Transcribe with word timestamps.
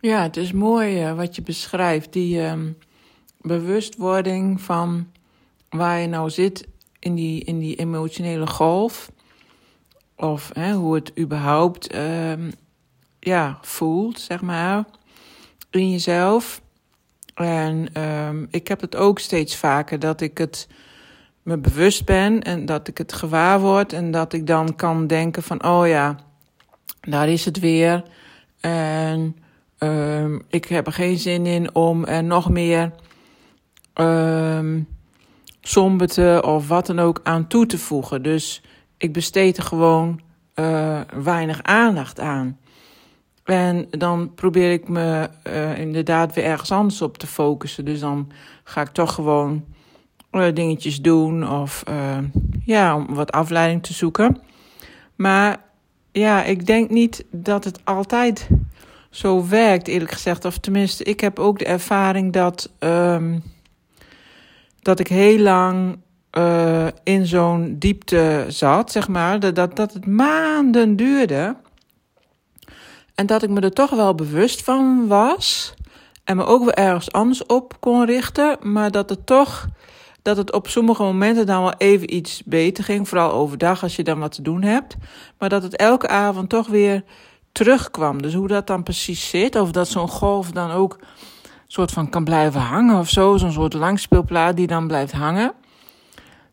Ja, 0.00 0.22
het 0.22 0.36
is 0.36 0.52
mooi 0.52 1.08
uh, 1.08 1.16
wat 1.16 1.36
je 1.36 1.42
beschrijft. 1.42 2.12
Die 2.12 2.40
um, 2.40 2.78
bewustwording 3.40 4.60
van 4.60 5.06
waar 5.68 5.98
je 5.98 6.06
nou 6.06 6.30
zit 6.30 6.68
in 6.98 7.14
die, 7.14 7.44
in 7.44 7.58
die 7.58 7.76
emotionele 7.76 8.46
golf. 8.46 9.10
Of 10.16 10.50
hè, 10.52 10.72
hoe 10.72 10.94
het 10.94 11.18
überhaupt 11.18 11.94
um, 11.94 12.52
ja, 13.20 13.58
voelt, 13.62 14.20
zeg 14.20 14.40
maar, 14.40 14.84
in 15.70 15.90
jezelf. 15.90 16.60
En 17.34 18.02
um, 18.02 18.48
ik 18.50 18.68
heb 18.68 18.80
het 18.80 18.96
ook 18.96 19.18
steeds 19.18 19.56
vaker 19.56 19.98
dat 19.98 20.20
ik 20.20 20.38
het 20.38 20.68
me 21.42 21.58
bewust 21.58 22.04
ben 22.04 22.42
en 22.42 22.66
dat 22.66 22.88
ik 22.88 22.98
het 22.98 23.12
gewaar 23.12 23.60
word 23.60 23.92
en 23.92 24.10
dat 24.10 24.32
ik 24.32 24.46
dan 24.46 24.76
kan 24.76 25.06
denken 25.06 25.42
van, 25.42 25.64
oh 25.64 25.86
ja, 25.86 26.16
daar 27.00 27.28
is 27.28 27.44
het 27.44 27.58
weer. 27.58 28.02
En 28.60 29.36
um, 29.78 30.42
ik 30.48 30.64
heb 30.64 30.86
er 30.86 30.92
geen 30.92 31.18
zin 31.18 31.46
in 31.46 31.74
om 31.74 32.04
er 32.04 32.24
nog 32.24 32.50
meer 32.50 32.92
um, 33.94 34.88
somberte 35.60 36.42
of 36.44 36.68
wat 36.68 36.86
dan 36.86 36.98
ook 36.98 37.20
aan 37.22 37.46
toe 37.46 37.66
te 37.66 37.78
voegen. 37.78 38.22
Dus 38.22 38.62
ik 38.96 39.12
besteed 39.12 39.56
er 39.56 39.62
gewoon 39.62 40.20
uh, 40.54 41.00
weinig 41.22 41.62
aandacht 41.62 42.20
aan. 42.20 42.58
En 43.44 43.86
dan 43.90 44.34
probeer 44.34 44.72
ik 44.72 44.88
me 44.88 45.28
uh, 45.46 45.78
inderdaad 45.78 46.34
weer 46.34 46.44
ergens 46.44 46.72
anders 46.72 47.02
op 47.02 47.18
te 47.18 47.26
focussen. 47.26 47.84
Dus 47.84 48.00
dan 48.00 48.30
ga 48.64 48.80
ik 48.80 48.88
toch 48.88 49.14
gewoon 49.14 49.64
uh, 50.32 50.54
dingetjes 50.54 51.02
doen 51.02 51.48
of 51.48 51.82
ja, 52.64 52.96
om 52.96 53.14
wat 53.14 53.32
afleiding 53.32 53.82
te 53.82 53.92
zoeken. 53.92 54.40
Maar 55.16 55.60
ja, 56.12 56.44
ik 56.44 56.66
denk 56.66 56.90
niet 56.90 57.24
dat 57.30 57.64
het 57.64 57.80
altijd 57.84 58.48
zo 59.10 59.48
werkt, 59.48 59.88
eerlijk 59.88 60.12
gezegd. 60.12 60.44
Of 60.44 60.58
tenminste, 60.58 61.04
ik 61.04 61.20
heb 61.20 61.38
ook 61.38 61.58
de 61.58 61.64
ervaring 61.64 62.32
dat, 62.32 62.70
um, 62.78 63.42
dat 64.82 65.00
ik 65.00 65.08
heel 65.08 65.38
lang 65.38 65.98
uh, 66.38 66.86
in 67.02 67.26
zo'n 67.26 67.76
diepte 67.78 68.44
zat, 68.48 68.92
zeg 68.92 69.08
maar. 69.08 69.40
Dat, 69.40 69.54
dat, 69.54 69.76
dat 69.76 69.92
het 69.92 70.06
maanden 70.06 70.96
duurde. 70.96 71.56
En 73.14 73.26
dat 73.26 73.42
ik 73.42 73.50
me 73.50 73.60
er 73.60 73.72
toch 73.72 73.90
wel 73.90 74.14
bewust 74.14 74.62
van 74.62 75.06
was. 75.06 75.74
En 76.24 76.36
me 76.36 76.44
ook 76.44 76.64
weer 76.64 76.74
ergens 76.74 77.12
anders 77.12 77.46
op 77.46 77.76
kon 77.80 78.04
richten. 78.04 78.56
Maar 78.62 78.90
dat 78.90 79.10
het 79.10 79.26
toch. 79.26 79.68
Dat 80.22 80.36
het 80.36 80.52
op 80.52 80.68
sommige 80.68 81.02
momenten 81.02 81.46
dan 81.46 81.62
wel 81.62 81.74
even 81.78 82.14
iets 82.14 82.42
beter 82.44 82.84
ging. 82.84 83.08
Vooral 83.08 83.32
overdag 83.32 83.82
als 83.82 83.96
je 83.96 84.02
dan 84.02 84.18
wat 84.18 84.32
te 84.32 84.42
doen 84.42 84.62
hebt. 84.62 84.96
Maar 85.38 85.48
dat 85.48 85.62
het 85.62 85.76
elke 85.76 86.08
avond 86.08 86.48
toch 86.48 86.66
weer 86.66 87.04
terugkwam. 87.58 88.22
Dus 88.22 88.34
hoe 88.34 88.48
dat 88.48 88.66
dan 88.66 88.82
precies 88.82 89.28
zit. 89.28 89.56
Of 89.56 89.70
dat 89.70 89.88
zo'n 89.88 90.08
golf 90.08 90.50
dan 90.50 90.70
ook 90.70 90.98
soort 91.66 91.90
van 91.90 92.08
kan 92.08 92.24
blijven 92.24 92.60
hangen 92.60 92.98
of 92.98 93.08
zo. 93.08 93.36
Zo'n 93.36 93.52
soort 93.52 93.72
langspeelplaat 93.72 94.56
die 94.56 94.66
dan 94.66 94.86
blijft 94.86 95.12
hangen. 95.12 95.52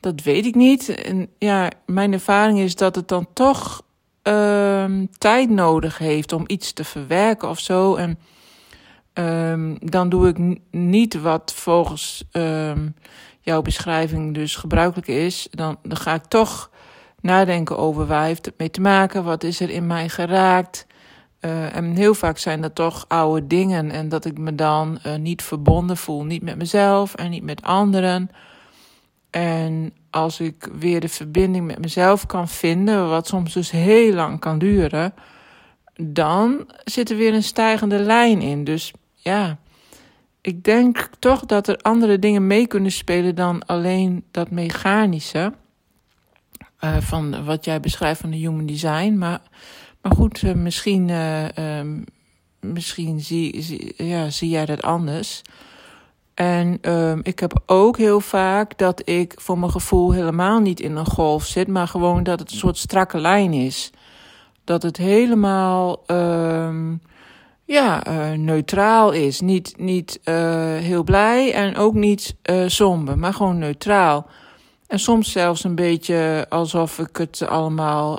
Dat 0.00 0.22
weet 0.22 0.46
ik 0.46 0.54
niet. 0.54 0.88
En 0.88 1.28
ja, 1.38 1.70
mijn 1.86 2.12
ervaring 2.12 2.58
is 2.58 2.74
dat 2.74 2.94
het 2.94 3.08
dan 3.08 3.26
toch 3.32 3.82
uh, 4.22 4.84
tijd 5.18 5.50
nodig 5.50 5.98
heeft 5.98 6.32
om 6.32 6.44
iets 6.46 6.72
te 6.72 6.84
verwerken 6.84 7.48
of 7.48 7.58
zo. 7.58 7.94
En 7.94 8.18
um, 9.14 9.76
dan 9.80 10.08
doe 10.08 10.28
ik 10.28 10.58
niet 10.70 11.20
wat 11.20 11.52
volgens 11.54 12.24
um, 12.32 12.94
jouw 13.40 13.62
beschrijving 13.62 14.34
dus 14.34 14.56
gebruikelijk 14.56 15.08
is. 15.08 15.48
Dan, 15.50 15.78
dan 15.82 15.96
ga 15.96 16.14
ik 16.14 16.24
toch 16.24 16.70
nadenken 17.20 17.78
over 17.78 18.06
waar 18.06 18.24
heeft 18.24 18.46
het 18.46 18.58
mee 18.58 18.70
te 18.70 18.80
maken, 18.80 19.24
wat 19.24 19.44
is 19.44 19.60
er 19.60 19.70
in 19.70 19.86
mij 19.86 20.08
geraakt. 20.08 20.86
Uh, 21.40 21.76
en 21.76 21.96
heel 21.96 22.14
vaak 22.14 22.38
zijn 22.38 22.60
dat 22.60 22.74
toch 22.74 23.04
oude 23.08 23.46
dingen 23.46 23.90
en 23.90 24.08
dat 24.08 24.24
ik 24.24 24.38
me 24.38 24.54
dan 24.54 24.98
uh, 25.06 25.14
niet 25.14 25.42
verbonden 25.42 25.96
voel, 25.96 26.24
niet 26.24 26.42
met 26.42 26.56
mezelf 26.56 27.14
en 27.14 27.30
niet 27.30 27.42
met 27.42 27.62
anderen. 27.62 28.30
En 29.30 29.92
als 30.10 30.40
ik 30.40 30.68
weer 30.78 31.00
de 31.00 31.08
verbinding 31.08 31.66
met 31.66 31.78
mezelf 31.78 32.26
kan 32.26 32.48
vinden, 32.48 33.08
wat 33.08 33.26
soms 33.26 33.52
dus 33.52 33.70
heel 33.70 34.12
lang 34.12 34.40
kan 34.40 34.58
duren, 34.58 35.14
dan 36.00 36.70
zit 36.84 37.10
er 37.10 37.16
weer 37.16 37.34
een 37.34 37.42
stijgende 37.42 37.98
lijn 37.98 38.40
in. 38.40 38.64
Dus 38.64 38.92
ja, 39.14 39.58
ik 40.40 40.64
denk 40.64 41.10
toch 41.18 41.46
dat 41.46 41.68
er 41.68 41.76
andere 41.76 42.18
dingen 42.18 42.46
mee 42.46 42.66
kunnen 42.66 42.92
spelen 42.92 43.34
dan 43.34 43.66
alleen 43.66 44.24
dat 44.30 44.50
mechanische. 44.50 45.52
Uh, 46.80 46.96
van 46.96 47.44
wat 47.44 47.64
jij 47.64 47.80
beschrijft 47.80 48.20
van 48.20 48.30
de 48.30 48.36
human 48.36 48.66
design. 48.66 49.14
Maar, 49.18 49.40
maar 50.02 50.12
goed, 50.12 50.42
uh, 50.42 50.52
misschien, 50.52 51.08
uh, 51.08 51.80
misschien 52.60 53.20
zie, 53.20 53.62
zie, 53.62 53.94
ja, 53.96 54.30
zie 54.30 54.48
jij 54.48 54.66
dat 54.66 54.82
anders. 54.82 55.42
En 56.34 56.78
um, 56.92 57.20
ik 57.22 57.38
heb 57.38 57.62
ook 57.66 57.96
heel 57.96 58.20
vaak 58.20 58.78
dat 58.78 59.08
ik 59.08 59.34
voor 59.36 59.58
mijn 59.58 59.70
gevoel 59.70 60.12
helemaal 60.12 60.60
niet 60.60 60.80
in 60.80 60.96
een 60.96 61.06
golf 61.06 61.44
zit, 61.44 61.68
maar 61.68 61.88
gewoon 61.88 62.22
dat 62.22 62.38
het 62.38 62.50
een 62.50 62.56
soort 62.56 62.76
strakke 62.76 63.18
lijn 63.18 63.52
is. 63.52 63.90
Dat 64.64 64.82
het 64.82 64.96
helemaal 64.96 66.02
um, 66.06 67.02
ja, 67.64 68.06
uh, 68.06 68.38
neutraal 68.38 69.12
is. 69.12 69.40
Niet, 69.40 69.74
niet 69.76 70.20
heel 70.78 71.02
blij 71.02 71.52
en 71.54 71.76
ook 71.76 71.94
niet 71.94 72.36
uh, 72.50 72.62
somber, 72.66 73.18
maar 73.18 73.34
gewoon 73.34 73.58
neutraal. 73.58 74.26
En 74.86 74.98
soms 74.98 75.32
zelfs 75.32 75.64
een 75.64 75.74
beetje 75.74 76.46
alsof 76.48 76.98
ik 76.98 77.16
het 77.16 77.42
allemaal 77.48 78.18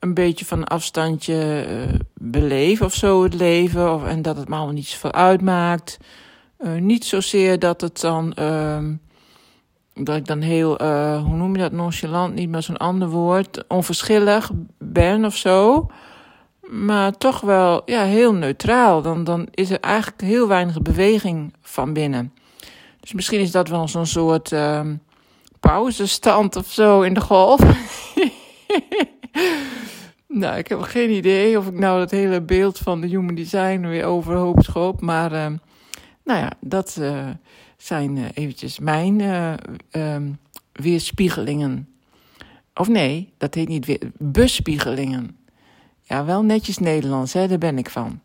een 0.00 0.14
beetje 0.14 0.44
van 0.44 0.64
afstandje 0.64 1.66
beleef 2.14 2.80
of 2.80 2.94
zo, 2.94 3.22
het 3.22 3.34
leven. 3.34 3.94
Of, 3.94 4.04
en 4.04 4.22
dat 4.22 4.36
het 4.36 4.48
me 4.48 4.54
allemaal 4.54 4.74
niet 4.74 4.86
zoveel 4.86 5.12
uitmaakt. 5.12 5.98
Uh, 6.58 6.74
niet 6.74 7.04
zozeer 7.04 7.58
dat 7.58 7.80
het 7.80 8.00
dan. 8.00 8.36
Uh, 8.38 8.78
dat 9.94 10.16
ik 10.16 10.26
dan 10.26 10.40
heel, 10.40 10.82
uh, 10.82 11.22
hoe 11.22 11.36
noem 11.36 11.52
je 11.56 11.60
dat, 11.62 11.72
nonchalant, 11.72 12.34
niet 12.34 12.48
meer 12.48 12.62
zo'n 12.62 12.76
ander 12.76 13.08
woord, 13.08 13.64
onverschillig 13.68 14.50
ben 14.78 15.24
of 15.24 15.36
zo. 15.36 15.86
Maar 16.60 17.12
toch 17.16 17.40
wel 17.40 17.82
ja, 17.84 18.02
heel 18.02 18.34
neutraal. 18.34 19.02
Dan, 19.02 19.24
dan 19.24 19.48
is 19.50 19.70
er 19.70 19.80
eigenlijk 19.80 20.20
heel 20.20 20.48
weinig 20.48 20.82
beweging 20.82 21.54
van 21.60 21.92
binnen. 21.92 22.34
Dus 23.00 23.12
misschien 23.12 23.40
is 23.40 23.50
dat 23.50 23.68
wel 23.68 23.88
zo'n 23.88 24.06
soort 24.06 24.52
uh, 24.52 24.80
pauzestand 25.60 26.56
of 26.56 26.66
zo 26.66 27.00
in 27.00 27.14
de 27.14 27.20
golf. 27.20 27.60
nou, 30.40 30.56
ik 30.58 30.68
heb 30.68 30.80
geen 30.80 31.10
idee 31.10 31.58
of 31.58 31.66
ik 31.66 31.78
nou 31.78 31.98
dat 31.98 32.10
hele 32.10 32.40
beeld 32.40 32.78
van 32.78 33.00
de 33.00 33.06
human 33.06 33.34
design 33.34 33.80
weer 33.80 34.04
overhoop 34.04 34.62
schoop. 34.62 35.00
Maar 35.00 35.32
ehm, 35.32 35.56
nou 36.24 36.40
ja, 36.40 36.52
dat 36.60 36.96
uh, 37.00 37.28
zijn 37.76 38.16
uh, 38.16 38.24
eventjes 38.34 38.78
mijn 38.78 39.18
uh, 39.20 39.52
um, 39.92 40.38
weerspiegelingen. 40.72 41.88
Of 42.74 42.88
nee, 42.88 43.32
dat 43.36 43.54
heet 43.54 43.68
niet 43.68 43.86
weer, 43.86 44.10
bespiegelingen. 44.18 45.36
Ja, 46.02 46.24
wel 46.24 46.42
netjes 46.42 46.78
Nederlands, 46.78 47.32
hè, 47.32 47.48
daar 47.48 47.58
ben 47.58 47.78
ik 47.78 47.90
van. 47.90 48.20